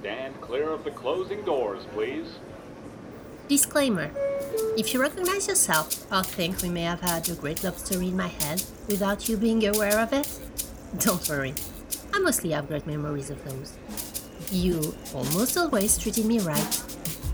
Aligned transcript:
Stand 0.00 0.38
clear 0.42 0.70
of 0.70 0.84
the 0.84 0.90
closing 0.90 1.42
doors, 1.44 1.84
please. 1.92 2.26
Disclaimer 3.48 4.10
If 4.76 4.92
you 4.92 5.00
recognize 5.00 5.48
yourself 5.48 6.10
or 6.12 6.22
think 6.22 6.60
we 6.60 6.68
may 6.68 6.82
have 6.82 7.00
had 7.00 7.28
a 7.30 7.34
great 7.34 7.64
love 7.64 7.78
story 7.78 8.08
in 8.08 8.16
my 8.16 8.26
head 8.26 8.62
without 8.88 9.28
you 9.28 9.36
being 9.36 9.66
aware 9.66 9.98
of 9.98 10.12
it, 10.12 10.28
don't 10.98 11.26
worry. 11.28 11.54
I 12.12 12.18
mostly 12.18 12.50
have 12.50 12.68
great 12.68 12.86
memories 12.86 13.30
of 13.30 13.42
those. 13.44 13.72
You 14.50 14.94
almost 15.14 15.56
always 15.56 15.96
treated 15.96 16.26
me 16.26 16.40
right, 16.40 16.82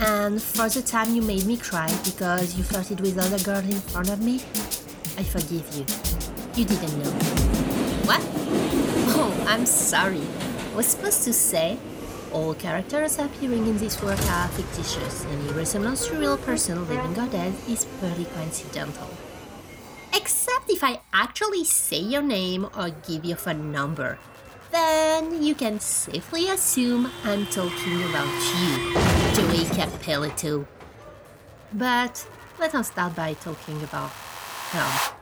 and 0.00 0.40
for 0.40 0.68
the 0.68 0.82
time 0.82 1.14
you 1.14 1.22
made 1.22 1.44
me 1.44 1.56
cry 1.56 1.92
because 2.04 2.56
you 2.56 2.62
flirted 2.62 3.00
with 3.00 3.18
other 3.18 3.42
girls 3.42 3.64
in 3.64 3.80
front 3.80 4.10
of 4.10 4.22
me, 4.22 4.36
I 5.18 5.24
forgive 5.24 5.66
you. 5.74 5.84
You 6.54 6.64
didn't 6.64 6.98
know. 7.02 7.10
What? 8.06 8.22
Oh, 9.14 9.44
I'm 9.46 9.66
sorry. 9.66 10.22
I 10.72 10.74
was 10.74 10.86
supposed 10.86 11.24
to 11.24 11.34
say 11.34 11.78
all 12.32 12.54
characters 12.54 13.18
appearing 13.18 13.66
in 13.66 13.78
this 13.78 14.02
work 14.02 14.20
are 14.30 14.48
fictitious. 14.48 15.24
And 15.24 15.48
any 15.48 15.52
resemblance 15.52 16.06
to 16.08 16.16
real 16.16 16.36
person, 16.36 16.88
living 16.88 17.18
or 17.18 17.28
dead, 17.28 17.54
is 17.68 17.86
purely 17.98 18.24
coincidental. 18.24 19.08
Except 20.14 20.68
if 20.68 20.82
I 20.82 21.00
actually 21.12 21.64
say 21.64 21.98
your 21.98 22.22
name 22.22 22.66
or 22.76 22.90
give 22.90 23.24
you 23.24 23.36
a 23.46 23.54
number. 23.54 24.18
Then 24.70 25.42
you 25.42 25.54
can 25.54 25.80
safely 25.80 26.48
assume 26.48 27.10
I'm 27.24 27.46
talking 27.46 28.02
about 28.04 28.32
you, 28.56 28.94
Joey 29.34 29.64
Capelito. 29.76 30.66
But 31.72 32.26
let 32.58 32.74
us 32.74 32.88
start 32.88 33.14
by 33.14 33.34
talking 33.34 33.82
about 33.82 34.10
him. 34.72 35.14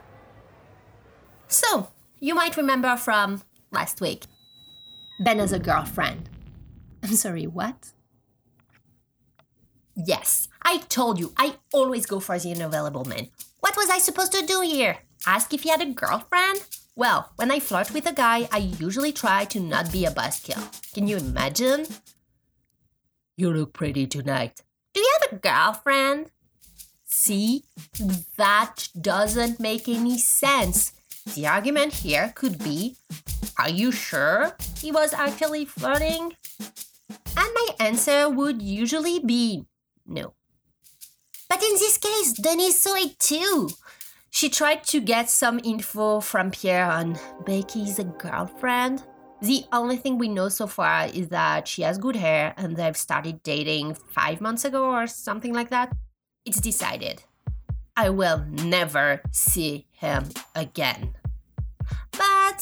So, 1.47 1.89
you 2.19 2.33
might 2.33 2.55
remember 2.55 2.95
from 2.95 3.41
last 3.71 3.99
week. 3.99 4.23
Ben 5.19 5.39
has 5.39 5.51
a 5.51 5.59
girlfriend. 5.59 6.30
I'm 7.03 7.15
sorry, 7.15 7.47
what? 7.47 7.91
Yes, 9.95 10.47
I 10.61 10.79
told 10.89 11.19
you, 11.19 11.33
I 11.37 11.55
always 11.73 12.05
go 12.05 12.19
for 12.19 12.39
the 12.39 12.51
unavailable 12.51 13.05
man. 13.05 13.27
What 13.59 13.75
was 13.75 13.89
I 13.89 13.99
supposed 13.99 14.33
to 14.33 14.45
do 14.45 14.61
here? 14.61 14.99
Ask 15.27 15.53
if 15.53 15.63
he 15.63 15.69
had 15.69 15.81
a 15.81 15.85
girlfriend? 15.85 16.61
Well, 16.95 17.31
when 17.35 17.51
I 17.51 17.59
flirt 17.59 17.91
with 17.91 18.05
a 18.05 18.13
guy, 18.13 18.47
I 18.51 18.57
usually 18.79 19.11
try 19.11 19.45
to 19.45 19.59
not 19.59 19.91
be 19.91 20.05
a 20.05 20.11
buzzkill. 20.11 20.61
Can 20.93 21.07
you 21.07 21.17
imagine? 21.17 21.87
You 23.37 23.51
look 23.51 23.73
pretty 23.73 24.07
tonight. 24.07 24.61
Do 24.93 24.99
you 24.99 25.13
have 25.21 25.33
a 25.33 25.41
girlfriend? 25.41 26.31
See, 27.05 27.63
that 28.37 28.89
doesn't 28.99 29.59
make 29.59 29.87
any 29.87 30.17
sense. 30.17 30.93
The 31.35 31.47
argument 31.47 31.93
here 31.93 32.33
could 32.35 32.57
be 32.63 32.97
Are 33.59 33.69
you 33.69 33.91
sure 33.91 34.55
he 34.79 34.91
was 34.91 35.13
actually 35.13 35.65
flirting? 35.65 36.33
And 37.37 37.49
my 37.53 37.67
answer 37.79 38.29
would 38.29 38.61
usually 38.61 39.19
be 39.19 39.65
no. 40.05 40.33
But 41.49 41.63
in 41.63 41.73
this 41.73 41.97
case, 41.97 42.33
Denise 42.33 42.79
saw 42.79 42.95
it 42.95 43.19
too. 43.19 43.69
She 44.29 44.49
tried 44.49 44.85
to 44.85 45.01
get 45.01 45.29
some 45.29 45.59
info 45.63 46.21
from 46.21 46.51
Pierre 46.51 46.89
on 46.89 47.19
Becky's 47.45 47.99
girlfriend. 48.17 49.03
The 49.41 49.65
only 49.73 49.97
thing 49.97 50.17
we 50.17 50.29
know 50.29 50.49
so 50.49 50.67
far 50.67 51.07
is 51.07 51.29
that 51.29 51.67
she 51.67 51.81
has 51.81 51.97
good 51.97 52.15
hair 52.15 52.53
and 52.57 52.77
they've 52.77 52.95
started 52.95 53.43
dating 53.43 53.95
five 53.95 54.39
months 54.39 54.63
ago 54.63 54.85
or 54.85 55.07
something 55.07 55.53
like 55.53 55.69
that. 55.71 55.91
It's 56.45 56.61
decided. 56.61 57.23
I 57.97 58.09
will 58.09 58.45
never 58.47 59.21
see 59.31 59.87
him 59.91 60.29
again. 60.55 61.15
But 62.11 62.61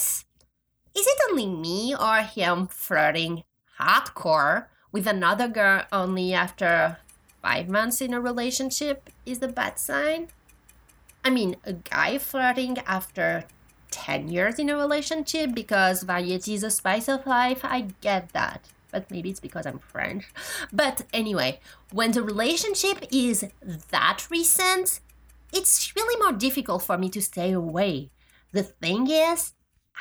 is 0.96 1.06
it 1.06 1.20
only 1.30 1.46
me 1.46 1.96
or 1.96 2.18
him 2.18 2.68
flirting 2.68 3.44
hardcore 3.80 4.66
with 4.92 5.08
another 5.08 5.48
girl 5.48 5.86
only 5.92 6.34
after 6.34 6.98
five 7.42 7.70
months 7.70 8.02
in 8.02 8.14
a 8.14 8.22
relationship 8.22 9.10
is 9.26 9.42
a 9.42 9.48
bad 9.48 9.80
sign. 9.80 10.28
I 11.24 11.30
mean, 11.30 11.58
a 11.64 11.74
guy 11.74 12.18
flirting 12.18 12.78
after 12.80 13.46
10 13.92 14.30
years 14.30 14.60
in 14.60 14.70
a 14.70 14.78
relationship 14.78 15.54
because 15.54 16.04
variety 16.04 16.54
is 16.54 16.64
a 16.64 16.72
spice 16.72 17.08
of 17.08 17.26
life, 17.26 17.62
I 17.64 17.88
get 18.02 18.30
that. 18.34 18.70
But 18.92 19.12
maybe 19.12 19.30
it's 19.30 19.40
because 19.40 19.66
I'm 19.66 19.80
French. 19.80 20.26
But 20.74 21.06
anyway, 21.14 21.60
when 21.92 22.12
the 22.12 22.24
relationship 22.24 23.06
is 23.12 23.46
that 23.92 24.28
recent, 24.30 25.00
it's 25.54 25.96
really 25.96 26.20
more 26.20 26.34
difficult 26.34 26.84
for 26.84 26.98
me 26.98 27.10
to 27.10 27.22
stay 27.22 27.52
away. 27.52 28.10
The 28.52 28.64
thing 28.64 29.10
is, 29.10 29.54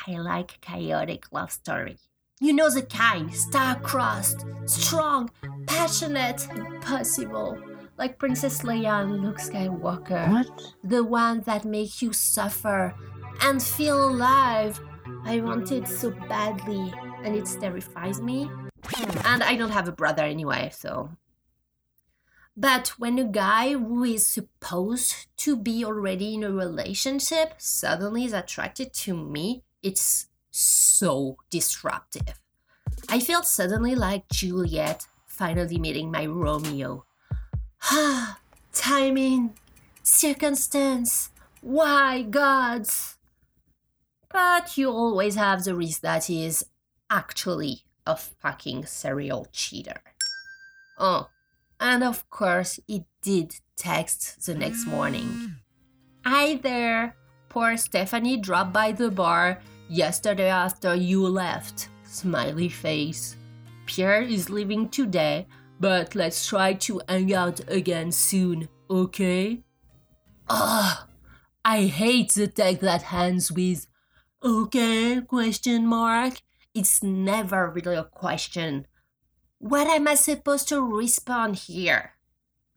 I 0.06 0.12
like 0.12 0.60
chaotic 0.60 1.32
love 1.32 1.52
story. 1.52 1.98
You 2.40 2.52
know 2.52 2.70
the 2.70 2.82
kind, 2.82 3.34
star-crossed, 3.34 4.44
strong, 4.66 5.28
passionate, 5.66 6.46
impossible. 6.54 7.58
Like 7.96 8.18
Princess 8.18 8.62
Leia 8.62 9.02
and 9.02 9.22
Luke 9.24 9.38
Skywalker. 9.38 10.30
What? 10.30 10.74
The 10.84 11.02
one 11.02 11.40
that 11.46 11.64
makes 11.64 12.00
you 12.00 12.12
suffer 12.12 12.94
and 13.42 13.60
feel 13.60 14.08
alive. 14.08 14.80
I 15.24 15.40
want 15.40 15.72
it 15.72 15.88
so 15.88 16.10
badly, 16.28 16.94
and 17.24 17.34
it 17.34 17.48
terrifies 17.60 18.20
me. 18.20 18.48
And 19.24 19.42
I 19.42 19.56
don't 19.56 19.72
have 19.72 19.88
a 19.88 19.92
brother 19.92 20.22
anyway, 20.22 20.70
so. 20.72 21.10
But 22.56 22.88
when 22.98 23.18
a 23.18 23.24
guy 23.24 23.72
who 23.72 24.04
is 24.04 24.24
supposed 24.24 25.26
to 25.38 25.56
be 25.56 25.84
already 25.84 26.34
in 26.34 26.44
a 26.44 26.52
relationship 26.52 27.54
suddenly 27.58 28.24
is 28.24 28.32
attracted 28.32 28.92
to 28.94 29.16
me, 29.16 29.64
it's 29.82 30.28
so 30.58 31.36
disruptive. 31.50 32.40
I 33.08 33.20
felt 33.20 33.46
suddenly 33.46 33.94
like 33.94 34.28
Juliet 34.28 35.06
finally 35.26 35.78
meeting 35.78 36.10
my 36.10 36.26
Romeo. 36.26 37.04
Ah, 37.84 38.40
timing, 38.72 39.54
circumstance, 40.02 41.30
why 41.60 42.22
gods? 42.22 43.16
But 44.28 44.76
you 44.76 44.90
always 44.90 45.36
have 45.36 45.64
the 45.64 45.74
risk 45.74 46.00
that 46.02 46.24
he 46.24 46.44
is 46.44 46.66
actually 47.08 47.82
a 48.06 48.16
fucking 48.16 48.86
serial 48.86 49.46
cheater. 49.52 50.02
Oh, 50.98 51.28
and 51.78 52.02
of 52.02 52.28
course, 52.30 52.80
he 52.86 53.04
did 53.22 53.54
text 53.76 54.44
the 54.44 54.54
next 54.54 54.86
morning. 54.86 55.56
Hi 56.26 56.56
there, 56.56 57.14
poor 57.48 57.76
Stephanie 57.76 58.36
dropped 58.36 58.72
by 58.72 58.92
the 58.92 59.10
bar 59.10 59.60
yesterday 59.88 60.50
after 60.50 60.94
you 60.94 61.26
left. 61.26 61.88
Smiley 62.04 62.68
face. 62.68 63.36
Pierre 63.86 64.22
is 64.22 64.50
leaving 64.50 64.88
today, 64.88 65.46
but 65.80 66.14
let's 66.14 66.46
try 66.46 66.74
to 66.74 67.00
hang 67.08 67.34
out 67.34 67.60
again 67.68 68.12
soon, 68.12 68.68
okay? 68.90 69.62
Ugh, 70.48 71.08
I 71.64 71.84
hate 71.84 72.32
the 72.34 72.46
text 72.46 72.80
that 72.82 73.12
ends 73.12 73.52
with 73.52 73.86
okay 74.42 75.20
question 75.20 75.86
mark. 75.86 76.40
It's 76.74 77.02
never 77.02 77.70
really 77.70 77.96
a 77.96 78.04
question. 78.04 78.86
What 79.58 79.88
am 79.88 80.06
I 80.06 80.14
supposed 80.14 80.68
to 80.68 80.80
respond 80.80 81.56
here? 81.56 82.12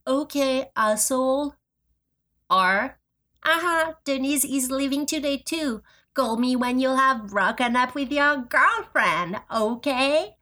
Okay, 0.08 0.72
asshole. 0.76 1.56
Or, 2.50 2.98
aha, 3.46 3.96
Denise 4.04 4.44
is 4.44 4.72
leaving 4.72 5.06
today 5.06 5.38
too. 5.38 5.84
Call 6.14 6.36
me 6.36 6.58
when 6.58 6.80
you 6.80 6.90
have 6.96 7.28
broken 7.28 7.78
up 7.78 7.96
with 7.96 8.12
your 8.12 8.36
girlfriend, 8.38 9.38
okay? 9.50 10.36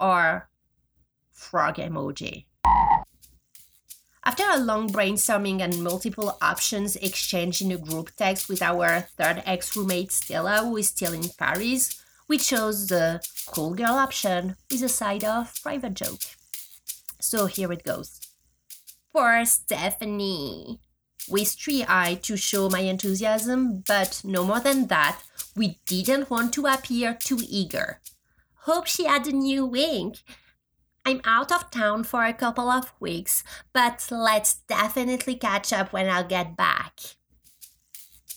Or 0.00 0.48
frog 1.30 1.76
emoji. 1.76 2.46
After 4.24 4.44
a 4.48 4.56
long 4.56 4.88
brainstorming 4.88 5.60
and 5.60 5.84
multiple 5.84 6.38
options 6.40 6.96
exchanged 6.96 7.60
in 7.60 7.70
a 7.70 7.76
group 7.76 8.12
text 8.16 8.48
with 8.48 8.62
our 8.62 9.02
third 9.18 9.42
ex 9.44 9.76
roommate 9.76 10.10
Stella, 10.10 10.64
who 10.64 10.78
is 10.78 10.88
still 10.88 11.12
in 11.12 11.28
Paris, 11.38 12.02
we 12.26 12.38
chose 12.38 12.86
the 12.86 13.20
cool 13.46 13.74
girl 13.74 14.00
option 14.00 14.56
with 14.70 14.82
a 14.82 14.88
side 14.88 15.24
of 15.24 15.52
private 15.62 15.92
joke. 15.92 16.22
So 17.20 17.44
here 17.44 17.70
it 17.72 17.84
goes. 17.84 18.22
Poor 19.12 19.44
Stephanie. 19.44 20.80
With 21.28 21.48
three 21.52 21.84
eyed 21.84 22.22
to 22.24 22.36
show 22.36 22.68
my 22.68 22.80
enthusiasm, 22.80 23.82
but 23.86 24.20
no 24.24 24.44
more 24.44 24.60
than 24.60 24.88
that, 24.88 25.20
we 25.56 25.78
didn't 25.86 26.30
want 26.30 26.52
to 26.54 26.66
appear 26.66 27.14
too 27.18 27.38
eager. 27.48 28.00
Hope 28.64 28.86
she 28.86 29.04
had 29.04 29.26
a 29.26 29.32
new 29.32 29.64
wink. 29.64 30.18
I'm 31.06 31.20
out 31.24 31.52
of 31.52 31.70
town 31.70 32.04
for 32.04 32.24
a 32.24 32.32
couple 32.32 32.70
of 32.70 32.92
weeks, 32.98 33.44
but 33.72 34.06
let's 34.10 34.54
definitely 34.68 35.36
catch 35.36 35.72
up 35.72 35.92
when 35.92 36.08
I'll 36.08 36.24
get 36.26 36.56
back. 36.56 36.98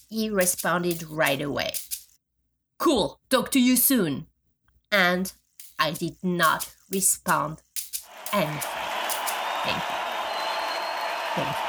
He 0.10 0.30
responded 0.30 1.04
right 1.04 1.42
away. 1.42 1.74
Cool, 2.78 3.20
talk 3.30 3.52
to 3.52 3.60
you 3.60 3.76
soon. 3.76 4.28
And 4.92 5.32
I 5.80 5.92
did 5.92 6.18
not 6.24 6.74
respond 6.92 7.62
anything. 8.32 8.62
Thank 9.64 9.78
you. 9.78 9.96
Thank 11.36 11.58
you. 11.58 11.67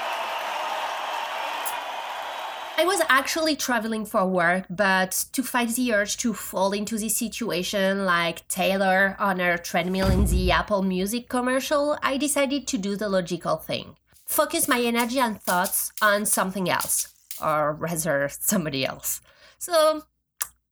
I 2.81 2.85
was 2.85 3.03
actually 3.09 3.57
traveling 3.57 4.07
for 4.07 4.25
work, 4.25 4.65
but 4.71 5.25
to 5.33 5.43
fight 5.43 5.71
the 5.71 5.93
urge 5.93 6.17
to 6.19 6.33
fall 6.33 6.71
into 6.71 6.97
this 6.97 7.17
situation 7.17 8.05
like 8.05 8.47
Taylor 8.47 9.17
on 9.19 9.41
her 9.41 9.59
treadmill 9.59 10.07
in 10.07 10.27
the 10.27 10.53
Apple 10.53 10.83
Music 10.83 11.29
commercial, 11.29 11.99
I 12.05 12.17
decided 12.17 12.69
to 12.69 12.79
do 12.79 12.95
the 12.95 13.09
logical 13.09 13.57
thing 13.57 13.97
focus 14.27 14.69
my 14.69 14.81
energy 14.81 15.19
and 15.19 15.43
thoughts 15.43 15.91
on 16.01 16.25
something 16.25 16.71
else, 16.71 17.09
or 17.43 17.73
rather, 17.73 18.29
somebody 18.29 18.87
else. 18.87 19.23
So 19.59 20.03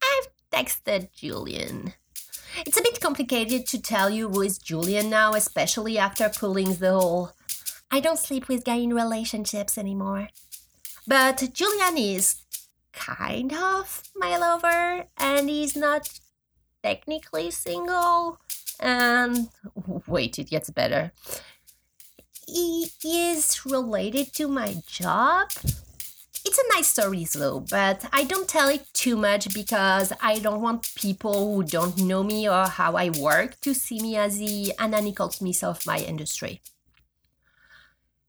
I've 0.00 0.29
texted 0.53 1.12
Julian. 1.12 1.94
It's 2.64 2.79
a 2.79 2.82
bit 2.82 3.00
complicated 3.00 3.67
to 3.67 3.82
tell 3.82 4.11
you 4.11 4.29
who 4.29 4.43
is 4.43 4.58
Julian 4.58 5.11
now, 5.11 5.32
especially 5.32 5.99
after 5.99 6.29
pulling 6.29 6.75
the 6.75 6.93
whole 6.93 7.32
I 7.91 8.00
don't 8.00 8.19
sleep 8.19 8.49
with 8.49 8.64
guy 8.64 8.76
in 8.76 8.93
relationships 8.93 9.79
anymore. 9.79 10.29
But 11.06 11.50
Julian 11.53 11.97
is 11.97 12.43
kind 12.93 13.53
of 13.53 14.03
my 14.17 14.37
lover, 14.37 15.05
and 15.17 15.49
he's 15.49 15.76
not 15.76 16.08
technically 16.82 17.50
single. 17.50 18.41
And 18.81 19.49
wait, 20.06 20.38
it 20.38 20.50
gets 20.50 20.70
better. 20.70 21.12
He 22.47 22.88
is 23.05 23.64
related 23.67 24.32
to 24.35 24.49
my 24.49 24.76
job. 24.87 25.50
It's 26.44 26.58
a 26.58 26.75
nice 26.75 26.88
story 26.88 27.25
though, 27.25 27.61
but 27.61 28.08
I 28.12 28.23
don't 28.23 28.49
tell 28.49 28.69
it 28.69 28.87
too 28.93 29.17
much 29.17 29.53
because 29.53 30.12
I 30.23 30.38
don't 30.38 30.61
want 30.61 30.93
people 30.94 31.55
who 31.55 31.64
don't 31.64 31.99
know 31.99 32.23
me 32.23 32.49
or 32.49 32.67
how 32.67 32.94
I 32.94 33.11
work 33.11 33.61
to 33.62 33.75
see 33.75 33.99
me 34.00 34.17
as 34.17 34.38
the 34.38 34.73
Anna 34.79 35.00
Nicole 35.00 35.31
Smith 35.31 35.64
of 35.64 35.85
my 35.87 35.99
industry. 35.99 36.61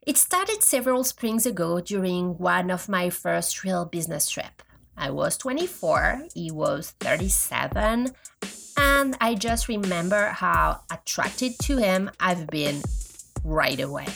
It 0.08 0.16
started 0.18 0.64
several 0.64 1.04
springs 1.04 1.46
ago 1.46 1.82
during 1.82 2.38
one 2.38 2.72
of 2.72 2.88
my 2.88 3.10
first 3.10 3.66
real 3.66 3.84
business 3.84 4.30
trip. 4.30 4.64
I 4.96 5.10
was 5.10 5.38
24, 5.38 6.28
he 6.34 6.50
was 6.50 6.92
37, 7.02 8.16
and 8.78 9.18
I 9.20 9.36
just 9.36 9.68
remember 9.68 10.28
how 10.28 10.80
attracted 10.90 11.60
to 11.64 11.76
him 11.76 12.10
I've 12.22 12.48
been 12.48 12.84
right 13.44 13.82
away, 13.82 14.08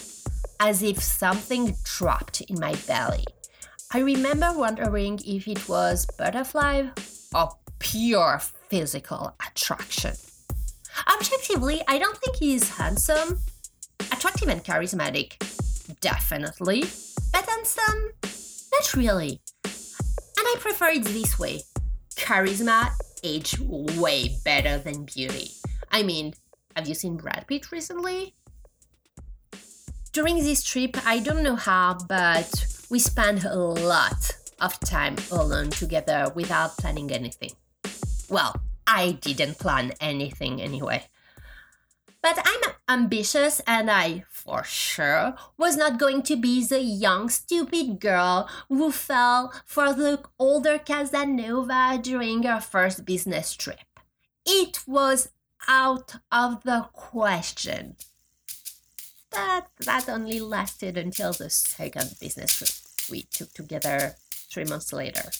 as 0.62 0.82
if 0.82 1.04
something 1.04 1.76
dropped 1.84 2.40
in 2.40 2.58
my 2.58 2.74
belly. 2.88 3.26
I 3.92 4.00
remember 4.00 4.54
wondering 4.56 5.20
if 5.26 5.46
it 5.46 5.68
was 5.68 6.06
butterfly 6.18 6.86
or 7.36 7.50
pure 7.80 8.40
physical 8.70 9.36
attraction. 9.46 10.14
Objectively, 11.14 11.82
I 11.90 11.98
don't 11.98 12.16
think 12.16 12.38
he's 12.38 12.78
handsome, 12.78 13.40
attractive, 14.10 14.48
and 14.48 14.64
charismatic 14.64 15.36
definitely. 16.02 16.84
But 17.32 17.48
on 17.50 17.66
some, 17.66 18.12
not 18.74 18.94
really. 18.96 19.42
And 19.64 20.48
I 20.48 20.56
prefer 20.60 20.90
it 20.90 21.06
this 21.06 21.40
way 21.40 21.62
charisma 22.16 22.90
age 23.24 23.58
way 23.60 24.36
better 24.44 24.78
than 24.78 25.06
beauty. 25.06 25.52
I 25.92 26.04
mean, 26.04 26.34
have 26.76 26.88
you 26.88 26.96
seen 26.96 27.18
Brad 27.18 27.46
Pitt 27.48 27.72
recently? 27.72 28.36
During 30.14 30.38
this 30.38 30.64
trip, 30.64 30.98
I 31.06 31.20
don't 31.20 31.44
know 31.44 31.56
how, 31.56 31.98
but 32.08 32.66
we 32.90 33.00
spent 33.00 33.46
a 33.46 33.56
lot 33.56 34.32
of 34.60 34.80
time 34.82 35.16
alone 35.32 35.70
together 35.70 36.32
without 36.36 36.78
planning 36.78 37.12
anything. 37.12 37.52
Well, 38.30 38.56
I 38.86 39.14
didn't 39.22 39.58
plan 39.58 39.94
anything 40.02 40.62
anyway. 40.62 41.04
But 42.22 42.38
I'm 42.46 42.74
ambitious 42.88 43.62
and 43.66 43.90
I, 43.90 44.26
for 44.30 44.64
sure, 44.64 45.36
was 45.58 45.76
not 45.76 45.98
going 45.98 46.22
to 46.24 46.36
be 46.36 46.64
the 46.64 46.82
young, 46.82 47.30
stupid 47.30 48.00
girl 48.00 48.48
who 48.70 48.92
fell 48.92 49.54
for 49.66 49.94
the 49.94 50.22
older 50.38 50.78
Casanova 50.78 52.00
during 52.02 52.44
her 52.44 52.62
first 52.62 53.06
business 53.06 53.56
trip. 53.56 53.80
It 54.46 54.82
was 54.86 55.30
out 55.68 56.16
of 56.32 56.64
the 56.64 56.90
question. 56.94 57.96
But 59.32 59.68
that 59.80 60.10
only 60.10 60.40
lasted 60.40 60.98
until 60.98 61.34
the 61.34 61.50
second 61.50 62.16
business 62.20 62.54
trip 62.54 62.70
we 63.10 63.24
took 63.24 63.52
together 63.54 64.16
three 64.52 64.66
months 64.66 64.94
later. 64.94 65.32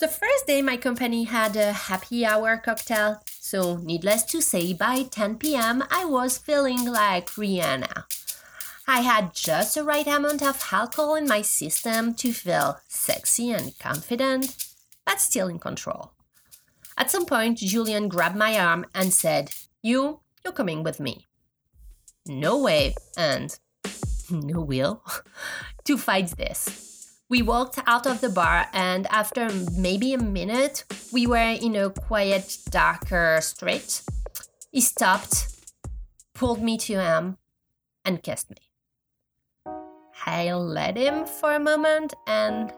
The 0.00 0.08
first 0.08 0.46
day, 0.46 0.60
my 0.62 0.76
company 0.76 1.24
had 1.24 1.56
a 1.56 1.72
happy 1.72 2.26
hour 2.26 2.56
cocktail 2.56 3.22
so, 3.46 3.76
needless 3.76 4.22
to 4.24 4.40
say, 4.40 4.72
by 4.72 5.02
10 5.02 5.36
pm, 5.36 5.84
I 5.90 6.06
was 6.06 6.38
feeling 6.38 6.86
like 6.86 7.26
Rihanna. 7.32 8.04
I 8.88 9.02
had 9.02 9.34
just 9.34 9.74
the 9.74 9.84
right 9.84 10.06
amount 10.06 10.42
of 10.42 10.60
alcohol 10.72 11.14
in 11.14 11.28
my 11.28 11.42
system 11.42 12.14
to 12.14 12.32
feel 12.32 12.80
sexy 12.88 13.52
and 13.52 13.78
confident, 13.78 14.56
but 15.04 15.20
still 15.20 15.46
in 15.48 15.58
control. 15.58 16.12
At 16.96 17.10
some 17.10 17.26
point, 17.26 17.58
Julian 17.58 18.08
grabbed 18.08 18.34
my 18.34 18.58
arm 18.58 18.86
and 18.94 19.12
said, 19.12 19.50
You, 19.82 20.20
you're 20.42 20.54
coming 20.54 20.82
with 20.82 20.98
me. 20.98 21.26
No 22.26 22.58
way, 22.62 22.94
and 23.18 23.56
no 24.30 24.62
will 24.62 25.04
to 25.84 25.98
fight 25.98 26.34
this. 26.38 26.93
We 27.30 27.40
walked 27.40 27.78
out 27.86 28.06
of 28.06 28.20
the 28.20 28.28
bar, 28.28 28.66
and 28.72 29.06
after 29.06 29.48
maybe 29.76 30.12
a 30.12 30.18
minute, 30.18 30.84
we 31.12 31.26
were 31.26 31.38
in 31.38 31.74
a 31.74 31.90
quiet, 31.90 32.58
darker 32.70 33.38
street. 33.40 34.02
He 34.70 34.80
stopped, 34.80 35.46
pulled 36.34 36.62
me 36.62 36.76
to 36.78 37.00
him, 37.00 37.38
and 38.04 38.22
kissed 38.22 38.50
me. 38.50 38.56
I 40.26 40.52
let 40.52 40.96
him 40.96 41.26
for 41.26 41.54
a 41.54 41.60
moment 41.60 42.14
and 42.26 42.72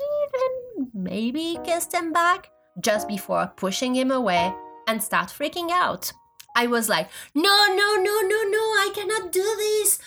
even 0.00 0.90
maybe 0.94 1.58
kissed 1.64 1.92
him 1.92 2.12
back 2.12 2.50
just 2.80 3.08
before 3.08 3.52
pushing 3.56 3.94
him 3.94 4.10
away 4.10 4.54
and 4.86 5.02
start 5.02 5.28
freaking 5.28 5.70
out. 5.70 6.12
I 6.56 6.66
was 6.66 6.88
like, 6.88 7.10
no, 7.34 7.66
no, 7.68 7.96
no, 7.96 8.20
no, 8.22 8.42
no, 8.48 8.58
I 8.58 8.90
cannot 8.94 9.32
do 9.32 9.42
this. 9.42 9.98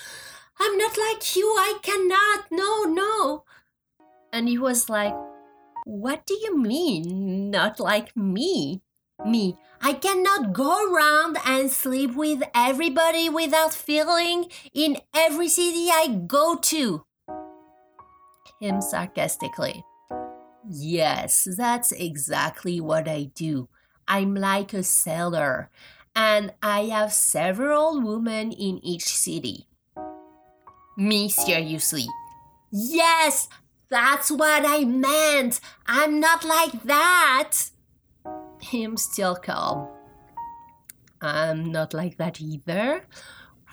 I'm 0.64 0.78
not 0.78 0.96
like 0.96 1.36
you. 1.36 1.48
I 1.58 1.80
cannot. 1.82 2.52
No, 2.52 2.84
no. 2.84 3.46
And 4.32 4.48
he 4.48 4.60
was 4.60 4.90
like, 4.90 5.16
What 5.86 6.28
do 6.28 6.36
you 6.36 6.56
mean, 6.56 7.50
not 7.50 7.80
like 7.80 8.16
me? 8.16 8.84
Me, 9.26 9.58
I 9.82 9.94
cannot 9.94 10.54
go 10.54 10.94
around 10.94 11.38
and 11.46 11.72
sleep 11.72 12.16
with 12.16 12.44
everybody 12.54 13.28
without 13.28 13.74
feeling 13.74 14.50
in 14.74 14.98
every 15.16 15.48
city 15.48 15.90
I 15.90 16.22
go 16.28 16.58
to. 16.58 17.06
Him 18.60 18.82
sarcastically. 18.82 19.84
Yes, 20.70 21.48
that's 21.58 21.92
exactly 21.92 22.80
what 22.80 23.08
I 23.08 23.32
do. 23.34 23.68
I'm 24.08 24.36
like 24.36 24.74
a 24.74 24.84
sailor, 24.84 25.72
and 26.16 26.54
I 26.62 26.86
have 26.86 27.14
several 27.14 28.02
women 28.02 28.52
in 28.52 28.84
each 28.86 29.10
city. 29.10 29.68
Me, 30.98 31.30
seriously. 31.30 32.06
Yes, 32.72 33.48
that's 33.90 34.32
what 34.32 34.64
I 34.66 34.84
meant. 34.86 35.60
I'm 35.86 36.20
not 36.20 36.44
like 36.44 36.84
that. 36.84 37.54
Him 38.62 38.98
still 38.98 39.36
calm. 39.36 39.88
I'm 41.22 41.72
not 41.72 41.94
like 41.94 42.18
that 42.18 42.42
either. 42.42 43.06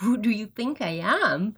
Who 0.01 0.17
do 0.17 0.31
you 0.31 0.47
think 0.47 0.81
I 0.81 1.01
am? 1.03 1.57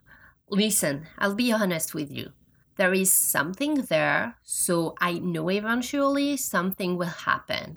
Listen, 0.49 1.07
I'll 1.19 1.35
be 1.35 1.53
honest 1.53 1.95
with 1.95 2.11
you. 2.11 2.31
There 2.77 2.95
is 2.95 3.13
something 3.13 3.83
there, 3.83 4.37
so 4.43 4.95
I 5.01 5.19
know 5.19 5.51
eventually 5.51 6.37
something 6.37 6.97
will 6.97 7.07
happen. 7.07 7.77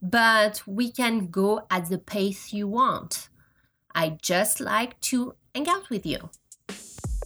But 0.00 0.62
we 0.66 0.90
can 0.90 1.28
go 1.28 1.66
at 1.70 1.88
the 1.88 1.98
pace 1.98 2.52
you 2.52 2.66
want. 2.68 3.28
I 3.94 4.16
just 4.22 4.60
like 4.60 4.98
to 5.02 5.34
hang 5.54 5.68
out 5.68 5.90
with 5.90 6.06
you. 6.06 6.30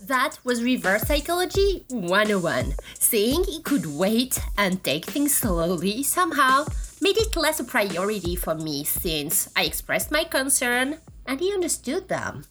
That 0.06 0.38
was 0.44 0.62
reverse 0.62 1.02
psychology 1.02 1.84
101. 1.88 2.74
Saying 2.94 3.42
he 3.42 3.60
could 3.60 3.86
wait 3.86 4.38
and 4.56 4.82
take 4.84 5.04
things 5.04 5.34
slowly 5.34 6.04
somehow 6.04 6.66
made 7.00 7.16
it 7.16 7.34
less 7.34 7.58
a 7.58 7.64
priority 7.64 8.36
for 8.36 8.54
me 8.54 8.84
since 8.84 9.50
I 9.56 9.64
expressed 9.64 10.12
my 10.12 10.22
concern 10.22 10.98
and 11.26 11.40
he 11.40 11.52
understood 11.52 12.08
them. 12.08 12.44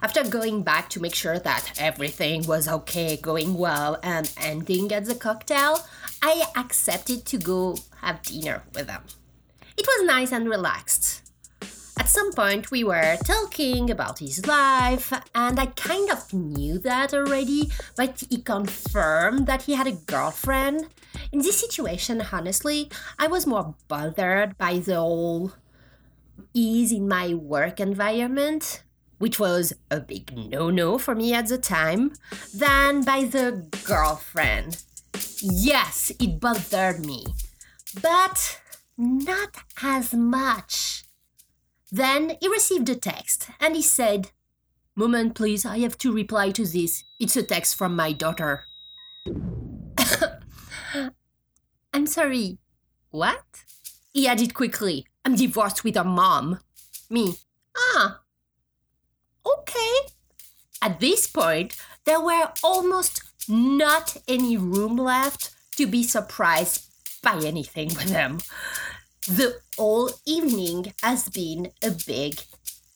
After 0.00 0.24
going 0.24 0.62
back 0.62 0.88
to 0.90 1.00
make 1.00 1.14
sure 1.14 1.38
that 1.38 1.74
everything 1.78 2.46
was 2.46 2.66
okay, 2.66 3.18
going 3.18 3.58
well, 3.58 4.00
and 4.02 4.32
ending 4.40 4.90
at 4.92 5.04
the 5.04 5.14
cocktail, 5.14 5.78
I 6.22 6.46
accepted 6.56 7.26
to 7.26 7.36
go 7.36 7.76
have 8.00 8.22
dinner 8.22 8.62
with 8.74 8.86
them. 8.86 9.02
It 9.76 9.86
was 9.86 10.06
nice 10.06 10.32
and 10.32 10.48
relaxed. 10.48 11.11
Some 12.12 12.32
point, 12.34 12.70
we 12.70 12.84
were 12.84 13.16
talking 13.24 13.88
about 13.90 14.18
his 14.18 14.46
life, 14.46 15.14
and 15.34 15.58
I 15.58 15.64
kind 15.64 16.10
of 16.10 16.30
knew 16.34 16.78
that 16.80 17.14
already, 17.14 17.72
but 17.96 18.22
he 18.28 18.42
confirmed 18.42 19.46
that 19.46 19.62
he 19.62 19.72
had 19.72 19.86
a 19.86 19.92
girlfriend. 19.92 20.88
In 21.32 21.38
this 21.40 21.58
situation, 21.58 22.22
honestly, 22.30 22.90
I 23.18 23.28
was 23.28 23.46
more 23.46 23.74
bothered 23.88 24.58
by 24.58 24.78
the 24.78 24.96
whole 24.96 25.52
ease 26.52 26.92
in 26.92 27.08
my 27.08 27.32
work 27.32 27.80
environment 27.80 28.82
which 29.16 29.38
was 29.38 29.72
a 29.90 30.00
big 30.00 30.36
no 30.36 30.68
no 30.68 30.98
for 30.98 31.14
me 31.14 31.32
at 31.32 31.46
the 31.46 31.56
time, 31.56 32.12
than 32.52 33.04
by 33.04 33.24
the 33.24 33.66
girlfriend. 33.84 34.82
Yes, 35.40 36.12
it 36.18 36.40
bothered 36.40 37.06
me, 37.06 37.24
but 38.02 38.60
not 38.98 39.56
as 39.80 40.12
much. 40.12 41.01
Then 41.92 42.38
he 42.40 42.48
received 42.48 42.88
a 42.88 42.96
text 42.96 43.50
and 43.60 43.76
he 43.76 43.82
said, 43.82 44.30
Moment, 44.96 45.34
please, 45.34 45.66
I 45.66 45.78
have 45.80 45.98
to 45.98 46.10
reply 46.12 46.50
to 46.50 46.64
this. 46.66 47.04
It's 47.20 47.36
a 47.36 47.42
text 47.42 47.76
from 47.76 47.94
my 47.94 48.12
daughter. 48.12 48.64
I'm 51.92 52.06
sorry. 52.06 52.58
What? 53.10 53.44
He 54.14 54.26
added 54.26 54.54
quickly, 54.54 55.06
I'm 55.24 55.36
divorced 55.36 55.84
with 55.84 55.96
her 55.96 56.04
mom. 56.04 56.60
Me. 57.10 57.34
Ah. 57.76 58.20
Okay. 59.46 59.96
At 60.80 60.98
this 60.98 61.26
point, 61.26 61.76
there 62.04 62.20
were 62.20 62.52
almost 62.64 63.22
not 63.48 64.16
any 64.26 64.56
room 64.56 64.96
left 64.96 65.50
to 65.76 65.86
be 65.86 66.02
surprised 66.02 66.86
by 67.22 67.36
anything 67.44 67.88
with 67.88 68.08
them. 68.08 68.38
The 69.28 69.60
whole 69.78 70.10
evening 70.26 70.92
has 71.02 71.28
been 71.28 71.70
a 71.82 71.92
big 71.92 72.42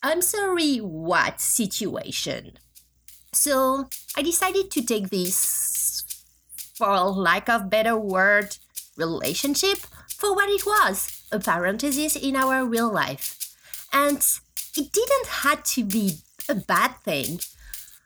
I'm 0.03 0.23
sorry 0.23 0.77
what 0.77 1.41
situation. 1.41 2.59
So 3.33 3.89
I 4.17 4.23
decided 4.23 4.71
to 4.71 4.83
take 4.83 5.11
this, 5.11 6.05
for 6.77 7.01
lack 7.11 7.49
of 7.49 7.71
better 7.71 7.97
word, 7.97 8.57
relationship 8.97 9.79
for 10.17 10.35
what 10.35 10.49
it 10.49 10.65
was 10.65 11.23
a 11.33 11.41
parenthesis 11.41 12.15
in 12.15 12.37
our 12.37 12.65
real 12.65 12.91
life. 12.93 13.37
And 13.93 14.19
it 14.77 14.93
didn't 14.93 15.27
have 15.43 15.65
to 15.75 15.85
be 15.85 16.19
a 16.49 16.55
bad 16.55 16.95
thing. 17.03 17.41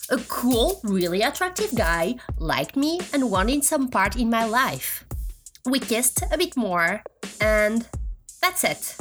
A 0.08 0.18
cool, 0.28 0.80
really 0.82 1.22
attractive 1.22 1.74
guy 1.74 2.16
liked 2.38 2.76
me 2.76 3.00
and 3.12 3.30
wanted 3.30 3.64
some 3.64 3.88
part 3.88 4.16
in 4.16 4.30
my 4.30 4.44
life. 4.44 5.04
We 5.66 5.78
kissed 5.80 6.22
a 6.32 6.38
bit 6.38 6.56
more, 6.56 7.02
and 7.40 7.86
that's 8.40 8.64
it. 8.64 8.97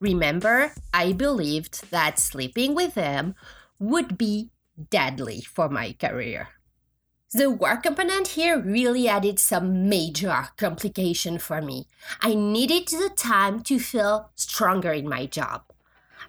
Remember, 0.00 0.72
I 0.92 1.12
believed 1.12 1.90
that 1.90 2.18
sleeping 2.18 2.74
with 2.74 2.94
him 2.94 3.34
would 3.78 4.18
be 4.18 4.50
deadly 4.90 5.40
for 5.40 5.68
my 5.68 5.94
career. 5.98 6.48
The 7.32 7.50
work 7.50 7.82
component 7.82 8.28
here 8.28 8.58
really 8.58 9.08
added 9.08 9.38
some 9.38 9.88
major 9.88 10.48
complication 10.56 11.38
for 11.38 11.60
me. 11.60 11.86
I 12.20 12.34
needed 12.34 12.88
the 12.88 13.10
time 13.16 13.62
to 13.64 13.78
feel 13.78 14.30
stronger 14.34 14.92
in 14.92 15.08
my 15.08 15.26
job. 15.26 15.62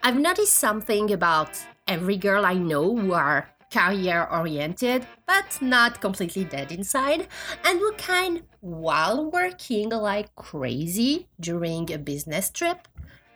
I've 0.01 0.17
noticed 0.17 0.55
something 0.55 1.11
about 1.11 1.61
every 1.87 2.17
girl 2.17 2.45
I 2.45 2.55
know 2.55 2.97
who 2.97 3.13
are 3.13 3.49
career 3.71 4.27
oriented 4.31 5.05
but 5.25 5.61
not 5.61 5.99
completely 6.01 6.43
dead 6.43 6.71
inside 6.71 7.27
and 7.65 7.79
who 7.79 7.91
kind 7.93 8.43
while 8.61 9.29
working 9.29 9.89
like 9.89 10.33
crazy 10.35 11.27
during 11.39 11.91
a 11.91 11.97
business 11.97 12.49
trip 12.49 12.87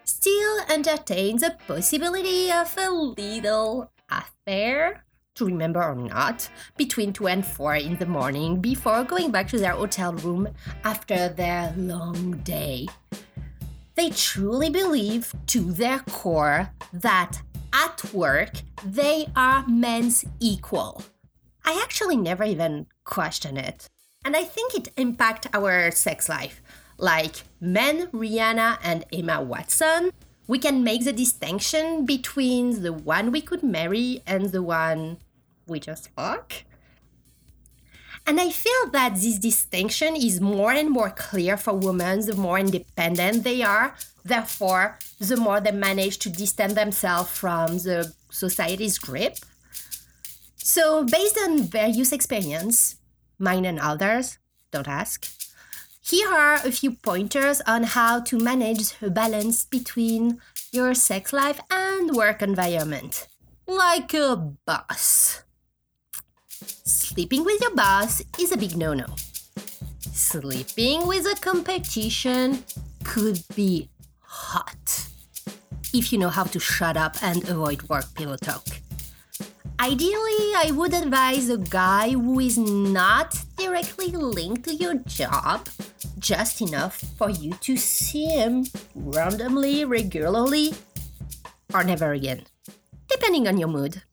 still 0.04 0.60
entertain 0.70 1.38
the 1.38 1.56
possibility 1.68 2.52
of 2.52 2.76
a 2.78 2.90
little 2.90 3.92
affair, 4.10 5.04
to 5.36 5.46
remember 5.46 5.82
or 5.82 5.96
not, 5.96 6.50
between 6.78 7.14
2 7.14 7.28
and 7.28 7.46
4 7.46 7.76
in 7.76 7.98
the 7.98 8.06
morning 8.06 8.60
before 8.60 9.04
going 9.04 9.32
back 9.32 9.48
to 9.50 9.60
their 9.60 9.72
hotel 9.72 10.14
room 10.14 10.48
after 10.84 11.30
their 11.30 11.74
long 11.78 12.34
day. 12.44 12.88
They 13.96 14.10
truly 14.10 14.70
believe 14.70 15.34
to 15.48 15.60
their 15.60 16.00
core 16.00 16.70
that 16.94 17.42
at 17.74 18.14
work 18.14 18.62
they 18.86 19.28
are 19.36 19.66
men's 19.68 20.26
equal. 20.40 21.04
I 21.64 21.80
actually 21.84 22.18
never 22.18 22.44
even 22.44 22.88
question 23.04 23.58
it. 23.58 23.88
And 24.26 24.36
I 24.36 24.44
think 24.44 24.76
it 24.76 24.90
impacts 24.98 25.48
our 25.54 25.92
sex 25.92 26.30
life 26.30 26.62
like 27.02 27.44
men, 27.60 28.08
Rihanna, 28.08 28.78
and 28.84 29.06
Emma 29.12 29.42
Watson, 29.42 30.12
we 30.48 30.60
can 30.60 30.84
make 30.84 31.04
the 31.04 31.14
distinction 31.14 32.06
between 32.06 32.84
the 32.84 32.94
one 32.94 33.32
we 33.32 33.42
could 33.42 33.64
marry 33.64 34.22
and 34.28 34.52
the 34.52 34.62
one 34.62 35.18
we 35.68 35.80
just 35.80 36.10
fuck. 36.16 36.54
And 38.28 38.40
I 38.40 38.52
feel 38.52 38.92
that 38.92 39.16
this 39.16 39.40
distinction 39.40 40.16
is 40.16 40.40
more 40.40 40.72
and 40.72 40.92
more 40.92 41.10
clear 41.10 41.58
for 41.58 41.74
women 41.74 42.26
the 42.26 42.36
more 42.36 42.60
independent 42.60 43.44
they 43.44 43.64
are. 43.64 43.96
Therefore, 44.24 45.00
the 45.20 45.38
more 45.38 45.60
they 45.60 45.72
manage 45.72 46.20
to 46.20 46.30
distance 46.30 46.74
themselves 46.74 47.32
from 47.32 47.78
the 47.80 48.14
society's 48.30 48.98
grip. 48.98 49.38
So, 50.58 51.04
based 51.04 51.38
on 51.38 51.64
various 51.64 52.12
experience, 52.12 52.98
mine 53.40 53.66
and 53.66 53.80
others, 53.80 54.38
don't 54.72 54.88
ask, 54.88 55.28
here 56.04 56.30
are 56.30 56.56
a 56.56 56.72
few 56.72 56.92
pointers 56.92 57.62
on 57.68 57.84
how 57.84 58.22
to 58.22 58.38
manage 58.38 58.94
a 59.02 59.10
balance 59.10 59.66
between 59.66 60.42
your 60.72 60.94
sex 60.94 61.32
life 61.32 61.60
and 61.70 62.16
work 62.16 62.42
environment. 62.42 63.28
Like 63.68 64.14
a 64.14 64.36
boss. 64.66 65.44
Sleeping 66.84 67.46
with 67.46 67.62
your 67.62 67.76
boss 67.76 68.22
is 68.40 68.52
a 68.52 68.58
big 68.58 68.76
no 68.76 68.94
no. 68.94 69.06
Sleeping 70.12 71.08
with 71.08 71.26
a 71.26 71.40
competition 71.40 72.64
could 73.04 73.44
be 73.56 73.91
hot 74.32 75.08
if 75.94 76.14
you 76.14 76.18
know 76.18 76.30
how 76.30 76.44
to 76.46 76.60
shut 76.60 76.96
up 76.96 77.22
and 77.22 77.48
avoid 77.50 77.84
work 77.90 78.06
pillow 78.16 78.38
talk. 78.38 78.66
Ideally, 79.80 80.54
I 80.56 80.72
would 80.74 80.94
advise 80.94 81.50
a 81.50 81.58
guy 81.58 82.12
who 82.12 82.40
is 82.40 82.58
not 82.58 83.36
directly 83.58 84.08
linked 84.08 84.64
to 84.66 84.76
your 84.76 84.96
job 84.96 85.68
just 86.18 86.62
enough 86.62 87.04
for 87.18 87.30
you 87.30 87.54
to 87.62 87.76
see 87.76 88.26
him 88.26 88.66
randomly, 88.96 89.84
regularly, 89.84 90.74
or 91.74 91.84
never 91.84 92.14
again, 92.14 92.46
depending 93.10 93.48
on 93.48 93.58
your 93.58 93.68
mood. 93.68 94.04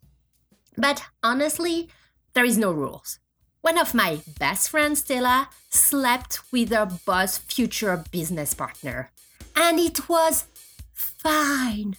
But 0.76 1.04
honestly, 1.22 1.90
there 2.32 2.44
is 2.44 2.58
no 2.58 2.72
rules. 2.72 3.18
One 3.60 3.78
of 3.78 3.94
my 3.94 4.20
best 4.38 4.70
friends, 4.70 5.00
Stella, 5.00 5.50
slept 5.68 6.40
with 6.50 6.70
her 6.70 6.86
boss' 7.04 7.38
future 7.38 8.02
business 8.10 8.54
partner, 8.54 9.10
and 9.58 9.80
it 9.80 10.08
was 10.08 10.44
fine. 10.92 11.96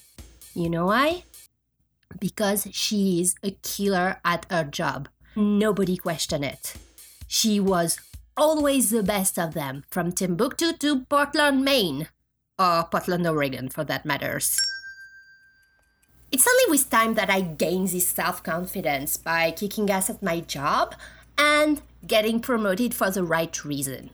You 0.55 0.69
know 0.69 0.87
why? 0.87 1.23
Because 2.19 2.67
she 2.71 3.19
is 3.21 3.35
a 3.43 3.51
killer 3.61 4.17
at 4.23 4.45
her 4.49 4.63
job. 4.63 5.09
Nobody 5.35 5.97
questioned 5.97 6.45
it. 6.45 6.75
She 7.27 7.59
was 7.59 7.99
always 8.37 8.89
the 8.89 9.03
best 9.03 9.37
of 9.37 9.53
them, 9.53 9.83
from 9.91 10.13
Timbuktu 10.13 10.73
to 10.79 11.01
Portland, 11.05 11.63
Maine, 11.63 12.07
or 12.57 12.85
Portland, 12.85 13.27
Oregon, 13.27 13.67
for 13.69 13.83
that 13.83 14.05
matters. 14.05 14.57
It's 16.31 16.47
only 16.47 16.71
with 16.71 16.89
time 16.89 17.15
that 17.15 17.29
I 17.29 17.41
gain 17.41 17.85
this 17.85 18.07
self 18.07 18.41
confidence 18.41 19.17
by 19.17 19.51
kicking 19.51 19.89
ass 19.89 20.09
at 20.09 20.23
my 20.23 20.39
job 20.39 20.95
and 21.37 21.81
getting 22.07 22.39
promoted 22.39 22.93
for 22.93 23.11
the 23.11 23.23
right 23.23 23.53
reason. 23.65 24.11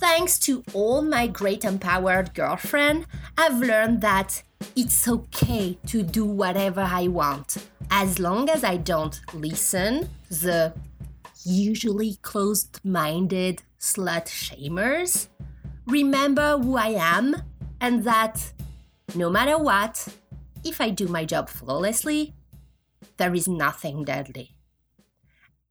Thanks 0.00 0.38
to 0.40 0.64
all 0.72 1.02
my 1.02 1.26
great 1.26 1.62
empowered 1.62 2.32
girlfriend, 2.32 3.06
I've 3.36 3.58
learned 3.58 4.00
that 4.00 4.42
it's 4.74 5.06
okay 5.06 5.76
to 5.88 6.02
do 6.02 6.24
whatever 6.24 6.80
I 6.80 7.08
want 7.08 7.58
as 7.90 8.18
long 8.18 8.48
as 8.48 8.64
I 8.64 8.78
don't 8.78 9.20
listen 9.34 10.08
the 10.30 10.72
usually 11.44 12.16
closed 12.22 12.80
minded 12.82 13.62
slut 13.78 14.26
shamers, 14.26 15.28
remember 15.86 16.56
who 16.56 16.76
I 16.78 16.94
am 16.96 17.36
and 17.78 18.04
that 18.04 18.54
no 19.14 19.28
matter 19.28 19.58
what, 19.58 20.08
if 20.64 20.80
I 20.80 20.88
do 20.88 21.08
my 21.08 21.26
job 21.26 21.50
flawlessly, 21.50 22.32
there 23.18 23.34
is 23.34 23.46
nothing 23.46 24.04
deadly. 24.04 24.56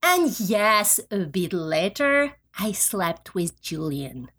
And 0.03 0.39
yes, 0.39 1.00
a 1.09 1.25
bit 1.25 1.51
later, 1.51 2.36
I 2.59 2.73
slept 2.73 3.33
with 3.33 3.61
Julian. 3.61 4.29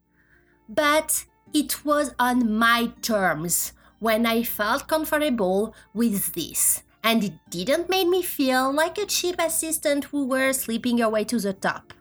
But 0.69 1.25
it 1.53 1.85
was 1.85 2.15
on 2.19 2.57
my 2.57 2.93
terms 3.03 3.73
when 3.99 4.27
I 4.27 4.43
felt 4.43 4.89
comfortable 4.89 5.75
with 5.95 6.33
this 6.35 6.83
and 7.03 7.25
it 7.25 7.33
didn't 7.49 7.89
make 7.89 8.09
me 8.09 8.23
feel 8.23 8.73
like 8.73 8.99
a 8.99 9.07
cheap 9.07 9.37
assistant 9.39 10.05
who 10.05 10.27
were 10.27 10.53
sleeping 10.53 10.99
your 10.99 11.09
way 11.09 11.25
to 11.25 11.39
the 11.39 11.53
top. 11.53 11.95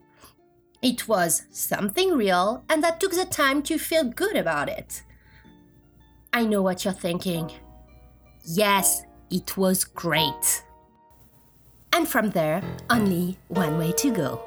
It 0.81 1.07
was 1.07 1.45
something 1.51 2.11
real, 2.15 2.63
and 2.69 2.83
that 2.83 2.99
took 2.99 3.11
the 3.11 3.25
time 3.25 3.61
to 3.63 3.77
feel 3.77 4.05
good 4.05 4.35
about 4.35 4.69
it. 4.69 5.03
I 6.31 6.45
know 6.45 6.61
what 6.61 6.85
you're 6.85 6.93
thinking. 6.93 7.51
Yes, 8.45 9.03
it 9.29 9.57
was 9.57 9.83
great. 9.83 10.63
And 11.91 12.07
from 12.07 12.29
there, 12.29 12.61
only 12.89 13.39
one 13.47 13.77
way 13.77 13.91
to 13.93 14.11
go 14.11 14.41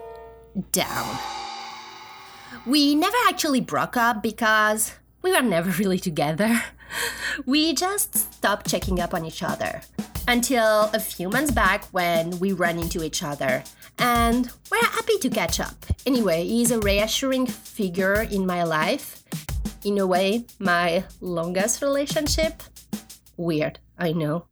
down. 0.70 1.41
We 2.66 2.94
never 2.94 3.16
actually 3.28 3.60
broke 3.60 3.96
up 3.96 4.22
because 4.22 4.92
we 5.22 5.32
were 5.32 5.42
never 5.42 5.70
really 5.78 5.98
together. 5.98 6.62
We 7.46 7.74
just 7.74 8.34
stopped 8.34 8.68
checking 8.68 9.00
up 9.00 9.14
on 9.14 9.24
each 9.24 9.42
other. 9.42 9.80
Until 10.28 10.90
a 10.94 11.00
few 11.00 11.28
months 11.28 11.50
back 11.50 11.84
when 11.86 12.38
we 12.38 12.52
ran 12.52 12.78
into 12.78 13.02
each 13.02 13.22
other. 13.22 13.64
And 13.98 14.50
we're 14.70 14.84
happy 14.84 15.18
to 15.18 15.30
catch 15.30 15.58
up. 15.58 15.84
Anyway, 16.06 16.44
he's 16.44 16.70
a 16.70 16.80
reassuring 16.80 17.46
figure 17.46 18.22
in 18.22 18.46
my 18.46 18.62
life. 18.62 19.22
In 19.84 19.98
a 19.98 20.06
way, 20.06 20.46
my 20.58 21.04
longest 21.20 21.82
relationship. 21.82 22.62
Weird, 23.36 23.80
I 23.98 24.12
know. 24.12 24.46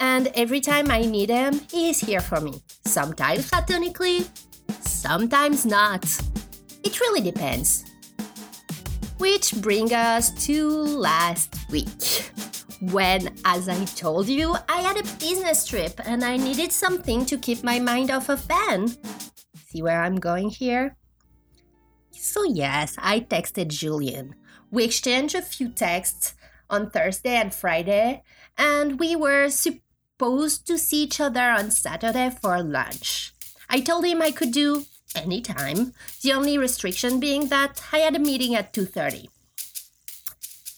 And 0.00 0.28
every 0.34 0.60
time 0.60 0.90
I 0.90 1.02
need 1.02 1.28
him, 1.28 1.60
he 1.70 1.90
is 1.90 2.00
here 2.00 2.20
for 2.20 2.40
me. 2.40 2.62
Sometimes 2.84 3.50
platonically, 3.50 4.26
sometimes 4.80 5.66
not. 5.66 6.04
It 6.84 7.00
really 7.00 7.22
depends. 7.22 7.84
Which 9.18 9.54
brings 9.62 9.92
us 9.92 10.30
to 10.46 10.68
last 10.68 11.56
week. 11.70 12.30
When, 12.92 13.34
as 13.44 13.68
I 13.68 13.84
told 13.86 14.28
you, 14.28 14.54
I 14.68 14.82
had 14.82 14.98
a 14.98 15.16
business 15.18 15.66
trip 15.66 15.98
and 16.04 16.22
I 16.22 16.36
needed 16.36 16.70
something 16.72 17.24
to 17.26 17.38
keep 17.38 17.64
my 17.64 17.78
mind 17.78 18.10
off 18.10 18.28
of 18.28 18.46
Ben. 18.46 18.88
See 19.68 19.80
where 19.80 20.02
I'm 20.02 20.16
going 20.16 20.50
here? 20.50 20.96
So, 22.12 22.44
yes, 22.44 22.96
I 22.98 23.20
texted 23.20 23.68
Julian. 23.68 24.34
We 24.70 24.84
exchanged 24.84 25.34
a 25.34 25.42
few 25.42 25.68
texts 25.68 26.34
on 26.68 26.90
Thursday 26.90 27.36
and 27.36 27.54
Friday, 27.54 28.22
and 28.58 28.98
we 28.98 29.16
were 29.16 29.48
supposed 29.48 30.66
to 30.66 30.78
see 30.78 31.04
each 31.04 31.20
other 31.20 31.48
on 31.50 31.70
Saturday 31.70 32.30
for 32.30 32.62
lunch. 32.62 33.32
I 33.68 33.80
told 33.80 34.04
him 34.04 34.20
I 34.20 34.30
could 34.30 34.52
do 34.52 34.84
anytime, 35.14 35.94
the 36.22 36.32
only 36.32 36.58
restriction 36.58 37.20
being 37.20 37.48
that 37.48 37.82
I 37.92 37.98
had 37.98 38.16
a 38.16 38.18
meeting 38.18 38.54
at 38.54 38.72
2:30. 38.72 39.28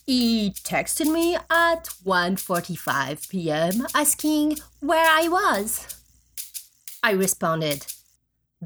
He 0.06 0.50
texted 0.62 1.12
me 1.12 1.36
at 1.50 1.88
1:45 2.04 3.28
p.m. 3.28 3.86
asking 3.94 4.58
where 4.80 5.06
I 5.08 5.28
was. 5.28 5.86
I 7.02 7.12
responded, 7.12 7.86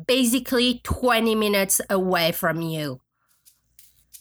basically 0.06 0.80
20 0.84 1.34
minutes 1.34 1.80
away 1.88 2.32
from 2.32 2.60
you. 2.60 3.00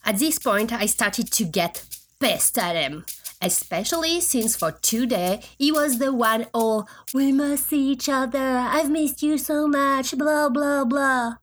At 0.06 0.20
this 0.20 0.40
point, 0.40 0.72
I 0.72 0.86
started 0.86 1.32
to 1.32 1.44
get 1.44 1.84
pissed 2.20 2.58
at 2.58 2.76
him, 2.76 3.06
especially 3.42 4.22
since 4.22 4.56
for 4.56 4.72
two 4.72 5.06
days 5.06 5.46
he 5.58 5.72
was 5.72 6.00
the 6.00 6.14
one, 6.14 6.48
oh, 6.54 6.86
we 7.14 7.32
must 7.32 7.68
see 7.68 7.92
each 7.92 8.10
other, 8.10 8.40
I've 8.40 8.90
missed 8.90 9.24
you 9.24 9.38
so 9.38 9.68
much, 9.68 10.18
blah, 10.18 10.50
blah, 10.50 10.86
blah. 10.86 11.36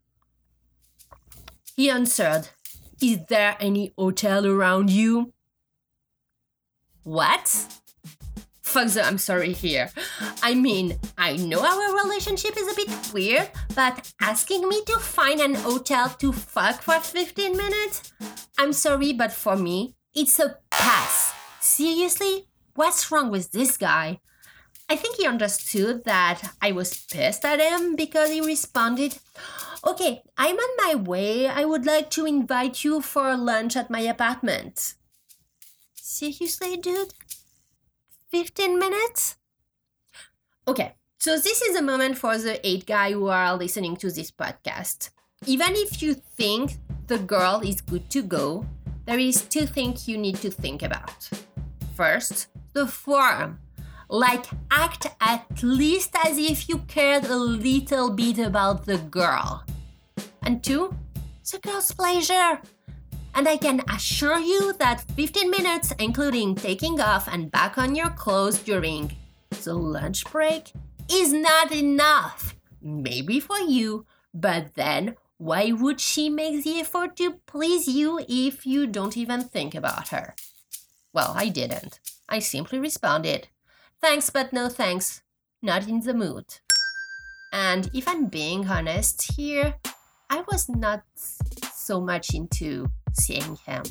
He 1.76 1.90
answered, 1.90 2.48
Is 3.02 3.26
there 3.28 3.56
any 3.60 3.92
hotel 3.98 4.46
around 4.46 4.90
you? 4.90 5.32
What? 7.02 7.66
Fuck 8.62 8.88
the 8.88 9.06
I'm 9.06 9.18
sorry 9.18 9.52
here. 9.52 9.90
I 10.42 10.54
mean, 10.54 10.98
I 11.16 11.36
know 11.36 11.60
our 11.60 12.04
relationship 12.04 12.56
is 12.58 12.72
a 12.72 12.74
bit 12.74 13.12
weird, 13.14 13.48
but 13.74 14.12
asking 14.20 14.68
me 14.68 14.82
to 14.86 14.98
find 14.98 15.40
an 15.40 15.54
hotel 15.54 16.08
to 16.18 16.32
fuck 16.32 16.82
for 16.82 16.98
15 16.98 17.56
minutes? 17.56 18.12
I'm 18.58 18.72
sorry, 18.72 19.12
but 19.12 19.32
for 19.32 19.54
me, 19.56 19.94
it's 20.14 20.40
a 20.40 20.58
pass. 20.70 21.35
Seriously? 21.66 22.46
What's 22.74 23.10
wrong 23.10 23.28
with 23.28 23.50
this 23.50 23.76
guy? 23.76 24.20
I 24.88 24.94
think 24.94 25.16
he 25.16 25.26
understood 25.26 26.04
that 26.04 26.54
I 26.62 26.70
was 26.70 27.04
pissed 27.10 27.44
at 27.44 27.60
him 27.60 27.96
because 27.96 28.30
he 28.30 28.40
responded, 28.40 29.18
Okay, 29.84 30.22
I'm 30.38 30.56
on 30.56 30.76
my 30.78 30.94
way. 30.94 31.48
I 31.48 31.64
would 31.64 31.84
like 31.84 32.08
to 32.10 32.24
invite 32.24 32.84
you 32.84 33.02
for 33.02 33.36
lunch 33.36 33.76
at 33.76 33.90
my 33.90 33.98
apartment. 33.98 34.94
Seriously, 35.94 36.76
dude? 36.76 37.12
15 38.30 38.78
minutes? 38.78 39.36
Okay, 40.68 40.94
so 41.18 41.36
this 41.36 41.60
is 41.62 41.76
a 41.76 41.82
moment 41.82 42.16
for 42.16 42.38
the 42.38 42.64
eight 42.66 42.86
guy 42.86 43.10
who 43.12 43.26
are 43.26 43.56
listening 43.56 43.96
to 43.96 44.10
this 44.10 44.30
podcast. 44.30 45.10
Even 45.46 45.74
if 45.74 46.00
you 46.00 46.14
think 46.14 46.76
the 47.08 47.18
girl 47.18 47.60
is 47.62 47.80
good 47.80 48.08
to 48.10 48.22
go, 48.22 48.64
there 49.04 49.18
is 49.18 49.42
two 49.42 49.66
things 49.66 50.08
you 50.08 50.16
need 50.16 50.36
to 50.36 50.50
think 50.50 50.82
about. 50.82 51.28
First, 51.96 52.48
the 52.74 52.86
form. 52.86 53.58
Like, 54.10 54.44
act 54.70 55.06
at 55.18 55.62
least 55.62 56.14
as 56.26 56.36
if 56.36 56.68
you 56.68 56.78
cared 56.86 57.24
a 57.24 57.36
little 57.36 58.10
bit 58.10 58.38
about 58.38 58.84
the 58.84 58.98
girl. 58.98 59.64
And 60.42 60.62
two, 60.62 60.94
the 61.50 61.58
girl's 61.58 61.92
pleasure. 61.92 62.60
And 63.34 63.48
I 63.48 63.56
can 63.56 63.80
assure 63.88 64.38
you 64.38 64.74
that 64.74 65.10
15 65.16 65.50
minutes, 65.50 65.94
including 65.98 66.54
taking 66.54 67.00
off 67.00 67.28
and 67.32 67.50
back 67.50 67.78
on 67.78 67.94
your 67.94 68.10
clothes 68.10 68.58
during 68.58 69.16
the 69.62 69.72
lunch 69.72 70.30
break, 70.30 70.72
is 71.10 71.32
not 71.32 71.72
enough. 71.72 72.54
Maybe 72.82 73.40
for 73.40 73.58
you, 73.58 74.04
but 74.34 74.74
then 74.74 75.16
why 75.38 75.72
would 75.72 76.00
she 76.00 76.28
make 76.28 76.62
the 76.62 76.80
effort 76.80 77.16
to 77.16 77.40
please 77.46 77.88
you 77.88 78.20
if 78.28 78.66
you 78.66 78.86
don't 78.86 79.16
even 79.16 79.40
think 79.40 79.74
about 79.74 80.08
her? 80.08 80.34
Well, 81.16 81.32
I 81.34 81.48
didn't. 81.48 81.98
I 82.28 82.40
simply 82.40 82.78
responded, 82.78 83.48
Thanks, 84.02 84.28
but 84.28 84.52
no 84.52 84.68
thanks. 84.68 85.22
Not 85.62 85.88
in 85.88 86.00
the 86.00 86.12
mood. 86.12 86.44
And 87.54 87.88
if 87.94 88.06
I'm 88.06 88.26
being 88.26 88.68
honest 88.68 89.32
here, 89.34 89.76
I 90.28 90.44
was 90.52 90.68
not 90.68 91.04
so 91.16 92.02
much 92.02 92.34
into 92.34 92.88
seeing 93.14 93.56
him. 93.64 93.84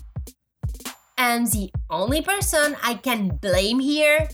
And 1.18 1.48
the 1.48 1.72
only 1.90 2.22
person 2.22 2.78
I 2.84 2.94
can 2.94 3.30
blame 3.42 3.80
here 3.80 4.30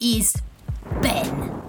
is 0.00 0.36
Ben. 1.02 1.60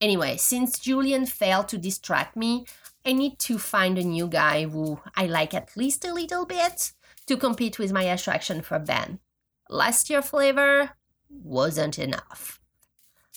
Anyway, 0.00 0.36
since 0.36 0.80
Julian 0.80 1.26
failed 1.26 1.68
to 1.68 1.78
distract 1.78 2.34
me, 2.34 2.66
I 3.06 3.12
need 3.12 3.38
to 3.46 3.58
find 3.58 3.98
a 3.98 4.02
new 4.02 4.26
guy 4.26 4.64
who 4.64 4.98
I 5.14 5.26
like 5.26 5.54
at 5.54 5.76
least 5.76 6.04
a 6.04 6.12
little 6.12 6.44
bit 6.44 6.90
to 7.28 7.36
compete 7.36 7.78
with 7.78 7.92
my 7.92 8.02
attraction 8.02 8.60
for 8.60 8.80
Ben. 8.80 9.20
Last 9.70 10.10
year 10.10 10.22
flavor 10.22 10.90
wasn't 11.30 11.98
enough. 11.98 12.60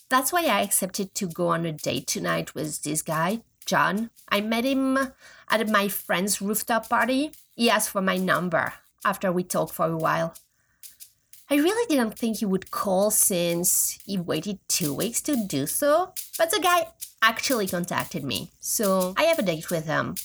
That's 0.09 0.31
why 0.31 0.45
I 0.45 0.61
accepted 0.61 1.15
to 1.15 1.27
go 1.27 1.49
on 1.49 1.65
a 1.65 1.71
date 1.71 2.07
tonight 2.07 2.53
with 2.53 2.81
this 2.83 3.01
guy, 3.01 3.41
John. 3.65 4.09
I 4.29 4.41
met 4.41 4.65
him 4.65 4.97
at 5.49 5.69
my 5.69 5.87
friend's 5.87 6.41
rooftop 6.41 6.89
party. 6.89 7.31
He 7.55 7.69
asked 7.69 7.89
for 7.89 8.01
my 8.01 8.17
number 8.17 8.73
after 9.05 9.31
we 9.31 9.43
talked 9.43 9.73
for 9.73 9.85
a 9.85 9.97
while. 9.97 10.35
I 11.49 11.55
really 11.55 11.85
didn't 11.87 12.19
think 12.19 12.37
he 12.37 12.45
would 12.45 12.71
call 12.71 13.09
since 13.09 13.99
he 14.05 14.17
waited 14.17 14.59
two 14.67 14.93
weeks 14.93 15.21
to 15.21 15.47
do 15.47 15.65
so, 15.65 16.13
but 16.37 16.51
the 16.51 16.59
guy 16.59 16.87
actually 17.21 17.67
contacted 17.67 18.25
me, 18.25 18.51
so 18.59 19.13
I 19.15 19.23
have 19.23 19.39
a 19.39 19.43
date 19.43 19.69
with 19.69 19.85
him. 19.85 20.15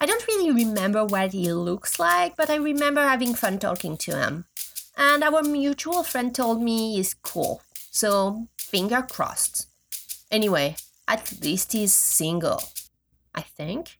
I 0.00 0.06
don't 0.06 0.26
really 0.26 0.50
remember 0.50 1.04
what 1.04 1.32
he 1.32 1.52
looks 1.52 1.98
like, 1.98 2.36
but 2.36 2.48
I 2.48 2.56
remember 2.56 3.02
having 3.02 3.34
fun 3.34 3.58
talking 3.58 3.98
to 3.98 4.16
him. 4.16 4.46
And 4.96 5.22
our 5.22 5.42
mutual 5.42 6.02
friend 6.02 6.34
told 6.34 6.62
me 6.62 6.96
he's 6.96 7.14
cool, 7.14 7.60
so 7.90 8.48
finger 8.56 9.02
crossed. 9.02 9.68
Anyway, 10.30 10.76
at 11.06 11.40
least 11.42 11.72
he's 11.72 11.92
single. 11.92 12.62
I 13.34 13.42
think. 13.42 13.98